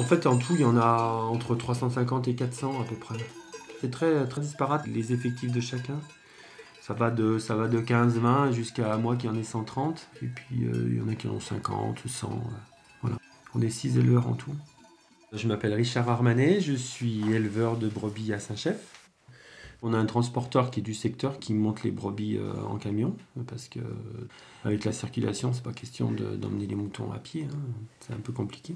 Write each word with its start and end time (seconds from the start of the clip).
En 0.00 0.02
fait, 0.02 0.26
en 0.26 0.38
tout, 0.38 0.54
il 0.54 0.62
y 0.62 0.64
en 0.64 0.78
a 0.78 1.02
entre 1.30 1.54
350 1.54 2.26
et 2.28 2.34
400 2.34 2.80
à 2.80 2.84
peu 2.84 2.96
près. 2.96 3.16
C'est 3.82 3.90
très, 3.90 4.26
très 4.26 4.40
disparate 4.40 4.86
les 4.86 5.12
effectifs 5.12 5.52
de 5.52 5.60
chacun. 5.60 6.00
Ça 6.80 6.94
va 6.94 7.10
de, 7.10 7.34
de 7.68 7.80
15-20 7.80 8.50
jusqu'à 8.52 8.96
moi 8.96 9.16
qui 9.16 9.28
en 9.28 9.34
ai 9.36 9.44
130. 9.44 10.08
Et 10.22 10.26
puis 10.26 10.64
euh, 10.64 10.86
il 10.90 10.96
y 10.96 11.00
en 11.02 11.08
a 11.08 11.14
qui 11.14 11.28
en 11.28 11.32
ont 11.32 11.40
50, 11.40 12.00
100. 12.06 12.28
euh, 12.28 12.30
voilà. 13.02 13.16
On 13.54 13.60
est 13.60 13.68
6 13.68 13.98
éleveurs 13.98 14.26
en 14.26 14.32
tout. 14.32 14.54
Je 15.34 15.46
m'appelle 15.46 15.74
Richard 15.74 16.08
Armanet, 16.08 16.60
je 16.60 16.72
suis 16.72 17.20
éleveur 17.32 17.76
de 17.76 17.88
brebis 17.88 18.32
à 18.32 18.40
Saint-Chef. 18.40 19.10
On 19.82 19.92
a 19.94 19.98
un 19.98 20.06
transporteur 20.06 20.70
qui 20.70 20.80
est 20.80 20.82
du 20.82 20.94
secteur 20.94 21.38
qui 21.38 21.52
monte 21.54 21.82
les 21.84 21.90
brebis 21.90 22.36
euh, 22.38 22.52
en 22.68 22.76
camion 22.78 23.16
parce 23.46 23.68
que 23.68 23.80
avec 24.64 24.84
la 24.84 24.92
circulation, 24.92 25.52
c'est 25.52 25.62
pas 25.62 25.72
question 25.72 26.10
de- 26.10 26.36
d'emmener 26.36 26.66
les 26.66 26.74
moutons 26.74 27.12
à 27.12 27.18
pied, 27.18 27.46
hein. 27.52 27.58
c'est 28.00 28.12
un 28.14 28.18
peu 28.18 28.32
compliqué. 28.32 28.74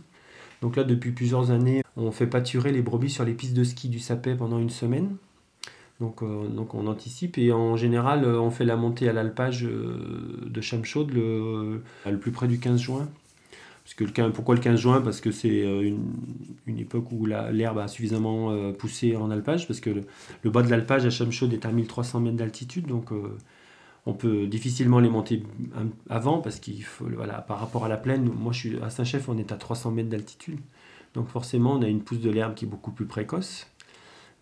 Donc 0.64 0.76
là, 0.76 0.84
depuis 0.84 1.10
plusieurs 1.10 1.50
années, 1.50 1.82
on 1.94 2.10
fait 2.10 2.26
pâturer 2.26 2.72
les 2.72 2.80
brebis 2.80 3.10
sur 3.10 3.22
les 3.26 3.34
pistes 3.34 3.52
de 3.52 3.64
ski 3.64 3.90
du 3.90 3.98
Sapet 3.98 4.34
pendant 4.34 4.58
une 4.58 4.70
semaine. 4.70 5.16
Donc, 6.00 6.22
euh, 6.22 6.48
donc 6.48 6.72
on 6.72 6.86
anticipe 6.86 7.36
et 7.36 7.52
en 7.52 7.76
général, 7.76 8.24
euh, 8.24 8.40
on 8.40 8.50
fait 8.50 8.64
la 8.64 8.74
montée 8.76 9.06
à 9.06 9.12
l'alpage 9.12 9.66
euh, 9.66 10.38
de 10.46 10.60
Chamchaude 10.62 11.12
le, 11.12 11.82
le 12.10 12.18
plus 12.18 12.30
près 12.30 12.48
du 12.48 12.58
15 12.58 12.80
juin. 12.80 13.10
Parce 13.84 13.92
que 13.92 14.04
le 14.04 14.10
15 14.10 14.32
pourquoi 14.32 14.54
le 14.54 14.62
15 14.62 14.80
juin? 14.80 15.02
Parce 15.02 15.20
que 15.20 15.32
c'est 15.32 15.60
une, 15.60 16.78
époque 16.78 17.12
où 17.12 17.26
l'herbe 17.26 17.78
a 17.78 17.86
suffisamment 17.86 18.72
poussé 18.72 19.16
en 19.16 19.30
alpage, 19.30 19.68
parce 19.68 19.80
que 19.80 19.90
le, 19.90 20.50
bas 20.50 20.62
de 20.62 20.70
l'alpage 20.70 21.04
à 21.04 21.10
Chamchaude 21.10 21.52
est 21.52 21.66
à 21.66 21.72
1300 21.72 22.20
mètres 22.20 22.38
d'altitude, 22.38 22.86
on 24.06 24.12
peut 24.12 24.46
difficilement 24.46 25.00
les 25.00 25.08
monter 25.08 25.42
avant, 26.10 26.38
parce 26.38 26.60
qu'il 26.60 26.84
faut, 26.84 27.06
voilà, 27.06 27.40
par 27.40 27.58
rapport 27.58 27.84
à 27.84 27.88
la 27.88 27.96
plaine, 27.96 28.24
moi 28.24 28.52
je 28.52 28.58
suis 28.58 28.78
à 28.82 28.90
Saint-Chef, 28.90 29.28
on 29.28 29.38
est 29.38 29.52
à 29.52 29.56
300 29.56 29.90
mètres 29.92 30.10
d'altitude, 30.10 30.60
donc 31.14 31.28
forcément 31.28 31.74
on 31.74 31.82
a 31.82 31.88
une 31.88 32.02
pousse 32.02 32.20
de 32.20 32.30
l'herbe 32.30 32.54
qui 32.54 32.66
est 32.66 32.68
beaucoup 32.68 32.90
plus 32.90 33.06
précoce. 33.06 33.66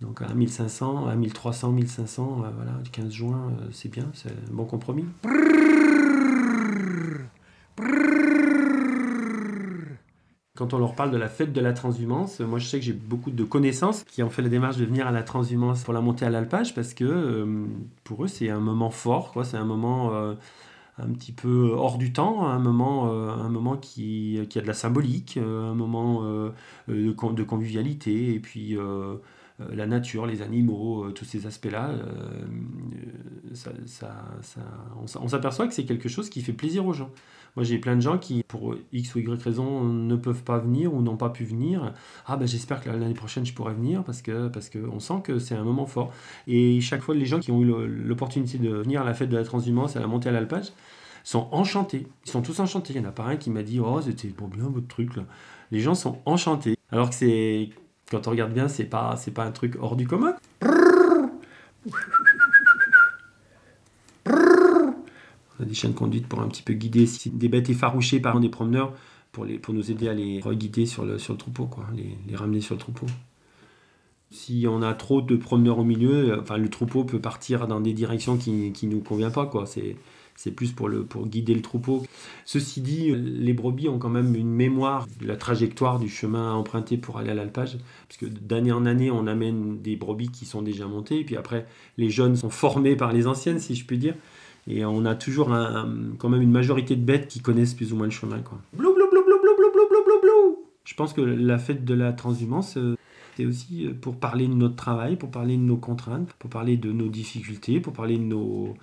Donc 0.00 0.20
à 0.20 0.34
1500, 0.34 1.06
à 1.06 1.14
1300, 1.14 1.70
1500, 1.70 2.42
euh, 2.44 2.50
voilà, 2.56 2.72
le 2.82 2.90
15 2.90 3.12
juin, 3.12 3.52
euh, 3.60 3.68
c'est 3.70 3.88
bien, 3.88 4.10
c'est 4.14 4.30
un 4.30 4.52
bon 4.52 4.64
compromis. 4.64 5.04
Quand 10.54 10.74
on 10.74 10.78
leur 10.78 10.94
parle 10.94 11.10
de 11.10 11.16
la 11.16 11.30
fête 11.30 11.54
de 11.54 11.60
la 11.62 11.72
transhumance, 11.72 12.40
moi 12.40 12.58
je 12.58 12.66
sais 12.66 12.78
que 12.78 12.84
j'ai 12.84 12.92
beaucoup 12.92 13.30
de 13.30 13.42
connaissances 13.42 14.04
qui 14.04 14.22
ont 14.22 14.28
fait 14.28 14.42
la 14.42 14.50
démarche 14.50 14.76
de 14.76 14.84
venir 14.84 15.06
à 15.06 15.10
la 15.10 15.22
transhumance 15.22 15.82
pour 15.82 15.94
la 15.94 16.02
montée 16.02 16.26
à 16.26 16.30
l'alpage 16.30 16.74
parce 16.74 16.92
que 16.92 17.04
euh, 17.04 17.64
pour 18.04 18.24
eux 18.24 18.28
c'est 18.28 18.50
un 18.50 18.60
moment 18.60 18.90
fort, 18.90 19.32
quoi. 19.32 19.44
c'est 19.46 19.56
un 19.56 19.64
moment 19.64 20.12
euh, 20.14 20.34
un 20.98 21.08
petit 21.12 21.32
peu 21.32 21.72
hors 21.74 21.98
du 21.98 22.12
temps, 22.12 22.46
un 22.46 22.58
moment, 22.58 23.10
euh, 23.12 23.30
un 23.30 23.48
moment 23.50 23.76
qui, 23.78 24.40
qui 24.50 24.58
a 24.58 24.62
de 24.62 24.66
la 24.66 24.74
symbolique, 24.74 25.38
un 25.38 25.74
moment 25.74 26.22
de, 26.88 27.12
con- 27.12 27.32
de 27.32 27.42
convivialité 27.44 28.34
et 28.34 28.40
puis 28.40 28.76
la 29.58 29.86
nature, 29.86 30.26
les 30.26 30.42
animaux, 30.42 31.10
tous 31.12 31.24
ces 31.24 31.46
aspects-là, 31.46 31.90
on 34.96 35.22
on 35.22 35.28
s'aperçoit 35.28 35.66
que 35.66 35.74
c'est 35.74 35.84
quelque 35.84 36.08
chose 36.08 36.28
qui 36.30 36.42
fait 36.42 36.52
plaisir 36.52 36.86
aux 36.86 36.92
gens. 36.92 37.10
Moi, 37.56 37.64
j'ai 37.64 37.78
plein 37.78 37.96
de 37.96 38.00
gens 38.00 38.16
qui, 38.16 38.42
pour 38.44 38.74
X 38.92 39.14
ou 39.14 39.18
Y 39.18 39.42
raison, 39.42 39.84
ne 39.84 40.16
peuvent 40.16 40.42
pas 40.42 40.58
venir 40.58 40.94
ou 40.94 41.02
n'ont 41.02 41.18
pas 41.18 41.28
pu 41.28 41.44
venir. 41.44 41.92
Ah, 42.26 42.36
ben 42.36 42.48
j'espère 42.48 42.80
que 42.80 42.88
l'année 42.88 43.12
prochaine, 43.12 43.44
je 43.44 43.52
pourrai 43.52 43.74
venir 43.74 44.04
parce 44.04 44.22
que 44.22 44.48
parce 44.48 44.70
qu'on 44.70 45.00
sent 45.00 45.20
que 45.22 45.38
c'est 45.38 45.54
un 45.54 45.64
moment 45.64 45.84
fort. 45.84 46.12
Et 46.46 46.80
chaque 46.80 47.02
fois, 47.02 47.14
les 47.14 47.26
gens 47.26 47.40
qui 47.40 47.50
ont 47.50 47.60
eu 47.60 47.86
l'opportunité 47.86 48.56
de 48.56 48.70
venir 48.70 49.02
à 49.02 49.04
la 49.04 49.12
fête 49.12 49.28
de 49.28 49.36
la 49.36 49.44
transhumance, 49.44 49.96
à 49.96 50.00
la 50.00 50.06
montée 50.06 50.30
à 50.30 50.32
l'alpage, 50.32 50.72
sont 51.24 51.48
enchantés. 51.52 52.06
Ils 52.24 52.30
sont 52.30 52.42
tous 52.42 52.58
enchantés. 52.60 52.94
Il 52.94 53.00
n'y 53.00 53.06
en 53.06 53.10
a 53.10 53.12
pas 53.12 53.24
un 53.24 53.36
qui 53.36 53.50
m'a 53.50 53.62
dit 53.62 53.80
Oh, 53.80 54.00
c'était 54.00 54.28
pas 54.28 54.46
bien 54.46 54.64
votre 54.68 54.88
truc 54.88 55.16
là. 55.16 55.24
Les 55.70 55.80
gens 55.80 55.94
sont 55.94 56.18
enchantés. 56.24 56.76
Alors 56.90 57.10
que 57.10 57.14
c'est. 57.14 57.70
Quand 58.10 58.26
on 58.28 58.30
regarde 58.30 58.52
bien, 58.52 58.68
c'est 58.68 58.84
pas, 58.84 59.14
pas 59.34 59.44
un 59.44 59.52
truc 59.52 59.76
hors 59.80 59.96
du 59.96 60.06
commun. 60.06 60.34
On 64.26 65.51
a 65.51 65.51
des 65.64 65.74
chiens 65.74 65.90
de 65.90 65.94
conduite 65.94 66.26
pour 66.26 66.40
un 66.40 66.48
petit 66.48 66.62
peu 66.62 66.72
guider 66.72 67.08
des 67.26 67.48
bêtes 67.48 67.70
effarouchées 67.70 68.20
par 68.20 68.40
des 68.40 68.48
promeneurs 68.48 68.92
pour, 69.32 69.44
les, 69.44 69.58
pour 69.58 69.74
nous 69.74 69.90
aider 69.90 70.08
à 70.08 70.14
les 70.14 70.40
guider 70.52 70.86
sur 70.86 71.04
le, 71.04 71.18
sur 71.18 71.32
le 71.32 71.38
troupeau, 71.38 71.66
quoi, 71.66 71.86
les, 71.96 72.36
ramener 72.36 72.60
sur 72.60 72.74
le 72.74 72.80
troupeau. 72.80 73.06
Si 74.30 74.64
on 74.68 74.82
a 74.82 74.94
trop 74.94 75.20
de 75.20 75.36
promeneurs 75.36 75.78
au 75.78 75.84
milieu, 75.84 76.32
euh, 76.32 76.40
enfin, 76.40 76.56
le 76.56 76.68
troupeau 76.68 77.04
peut 77.04 77.20
partir 77.20 77.66
dans 77.66 77.80
des 77.80 77.92
directions 77.92 78.36
qui 78.36 78.50
ne 78.50 78.90
nous 78.90 79.00
conviennent 79.00 79.32
pas. 79.32 79.46
Quoi. 79.46 79.66
C'est, 79.66 79.96
c'est 80.36 80.50
plus 80.50 80.72
pour, 80.72 80.88
le, 80.88 81.04
pour 81.04 81.26
guider 81.26 81.54
le 81.54 81.62
troupeau. 81.62 82.04
Ceci 82.44 82.80
dit, 82.80 83.10
euh, 83.10 83.16
les 83.16 83.52
brebis 83.52 83.88
ont 83.88 83.98
quand 83.98 84.08
même 84.08 84.34
une 84.34 84.50
mémoire 84.50 85.06
de 85.20 85.26
la 85.26 85.36
trajectoire 85.36 85.98
du 85.98 86.08
chemin 86.08 86.50
à 86.50 86.54
emprunter 86.54 86.96
pour 86.96 87.18
aller 87.18 87.30
à 87.30 87.34
l'alpage. 87.34 87.78
Parce 88.08 88.18
que 88.18 88.26
d'année 88.26 88.72
en 88.72 88.86
année, 88.86 89.10
on 89.10 89.26
amène 89.26 89.80
des 89.80 89.96
brebis 89.96 90.30
qui 90.30 90.46
sont 90.46 90.62
déjà 90.62 90.86
montées. 90.86 91.20
Et 91.20 91.24
puis 91.24 91.36
après, 91.36 91.66
les 91.98 92.10
jeunes 92.10 92.36
sont 92.36 92.50
formés 92.50 92.96
par 92.96 93.12
les 93.12 93.26
anciennes, 93.26 93.60
si 93.60 93.74
je 93.74 93.84
puis 93.84 93.98
dire. 93.98 94.14
Et 94.68 94.84
on 94.84 95.04
a 95.04 95.14
toujours 95.14 95.52
un- 95.52 95.88
quand 96.18 96.28
même 96.28 96.42
une 96.42 96.50
majorité 96.52 96.94
de 96.96 97.02
bêtes 97.04 97.28
qui 97.28 97.40
connaissent 97.40 97.74
plus 97.74 97.92
ou 97.92 97.96
moins 97.96 98.06
le 98.06 98.12
chemin. 98.12 98.38
Quoi. 98.40 98.58
Blou, 98.72 98.94
blou, 98.94 99.04
blou, 99.10 99.22
blou, 99.24 99.38
blou, 99.42 99.54
blou, 99.56 99.70
blou, 99.72 100.04
blou, 100.04 100.20
blou. 100.22 100.58
Je 100.84 100.94
pense 100.94 101.12
que 101.12 101.20
la 101.20 101.58
fête 101.58 101.84
de 101.84 101.94
la 101.94 102.12
transhumance, 102.12 102.76
euh, 102.76 102.96
c'est 103.36 103.46
aussi 103.46 103.86
euh, 103.86 103.92
pour 104.00 104.16
parler 104.16 104.46
de 104.46 104.54
notre 104.54 104.76
travail, 104.76 105.16
pour 105.16 105.30
parler 105.30 105.56
de 105.56 105.62
nos 105.62 105.76
contraintes, 105.76 106.32
pour 106.38 106.48
parler 106.50 106.76
de 106.76 106.92
nos 106.92 107.08
difficultés, 107.08 107.80
pour 107.80 107.92
parler 107.92 108.16
de 108.18 108.22
nos, 108.22 108.74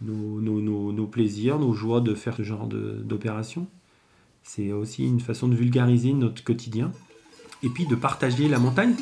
nos, 0.00 0.40
nos, 0.40 0.60
nos- 0.60 0.92
nos 0.92 1.06
plaisirs, 1.06 1.58
nos 1.58 1.72
joies 1.72 2.00
de 2.00 2.14
faire 2.14 2.36
ce 2.36 2.42
genre 2.42 2.66
d'opération. 2.68 3.66
C'est 4.42 4.72
aussi 4.72 5.04
une 5.06 5.20
façon 5.20 5.46
de 5.48 5.54
vulgariser 5.54 6.12
notre 6.14 6.42
quotidien 6.42 6.90
et 7.62 7.68
puis 7.68 7.86
de 7.86 7.94
partager 7.94 8.48
la 8.48 8.58
montagne. 8.58 8.94